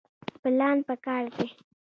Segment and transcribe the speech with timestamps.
[0.41, 1.47] پلان پکار دی